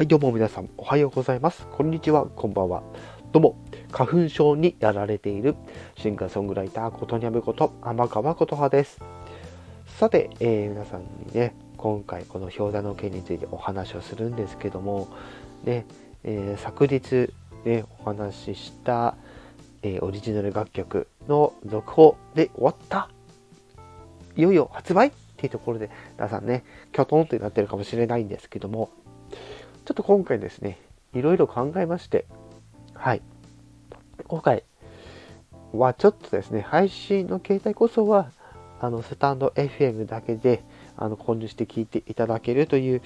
[0.00, 1.66] はい、どうも皆さん、おはようございます。
[1.70, 2.82] こんにちは、こんばんは。
[3.32, 3.56] どうも、
[3.92, 5.56] 花粉症にやられている
[5.94, 8.98] シンガーソングライター、ことにゃむこと、天川琴葉です。
[9.98, 15.06] さて、えー、皆さんにね、今回この表題の件についてお話をするんですけども、
[15.64, 15.84] ね、
[16.24, 17.30] えー、昨日、
[17.66, 19.16] ね、お話しした、
[19.82, 23.10] えー、オリジナル楽曲の続報で終わった
[24.34, 28.88] いよいよ発売っていうところで、皆さんね、きょとんとなってるかもしれないんですけども、
[29.84, 30.78] ちょっと今回ですね、
[31.14, 32.26] いろいろ考えまして、
[32.94, 33.22] はい。
[34.28, 34.64] 今回
[35.72, 38.30] はちょっとですね、配信の形態こそは、
[38.80, 40.62] あの、スタンド FM だけで、
[40.96, 43.02] あの、購入して聞いていただけるという、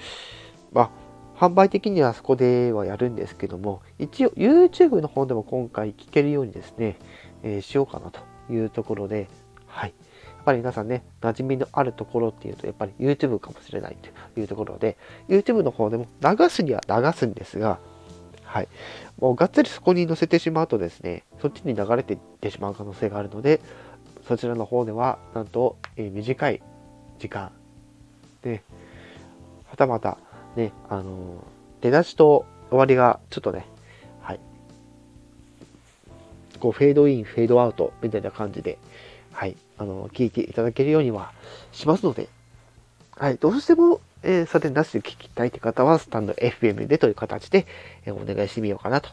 [0.71, 0.91] ま
[1.37, 6.97] あ、販売的にはそこではやるんですけども、一応 YouTube の方でも今回聞けるようにですね、
[7.43, 8.21] えー、しようかなと
[8.53, 9.27] いうところで、
[9.67, 9.93] はい。
[10.45, 13.97] ぱり皆さんね、馴染みのあるところっていうと、やっぱり YouTube かもしれない
[14.33, 17.79] というところで、YouTube の方でも流すには流すんですが、
[18.43, 18.67] はい。
[19.19, 23.59] もうがっつりそこに載せてしまうとですね、そっちに流れていってしまう可能性があるので、
[24.27, 26.61] そちらの方では、なんと、え、短い
[27.19, 27.51] 時間、
[28.41, 28.63] で、
[29.65, 30.17] はたまた、
[30.55, 31.43] ね、あの、
[31.81, 33.67] 出だしと終わりがちょっとね、
[36.59, 38.77] こう、フェードイン、フェードアウトみたいな感じで、
[39.31, 41.31] はい、あの、聞いていただけるようには
[41.71, 42.29] しますので、
[43.17, 47.65] はい、どうしても、えー、それなしで聞きたいという方は、スタンド FM でという形で、
[48.05, 49.09] えー、お願いしてみようかなと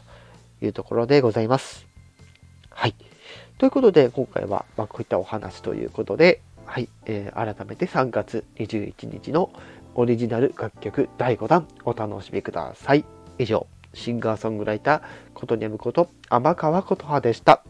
[0.61, 1.85] いうところでございます。
[2.69, 2.95] はい。
[3.57, 9.51] ということで、今回は、まあ、こういったお話ということで、はい、えー、改めて3月21日の
[9.95, 13.05] オリジナル楽曲第5弾お楽しみください。
[13.37, 15.01] 以上、シンガーソングライター、
[15.33, 17.63] ことにゃむこと、天川琴葉でした。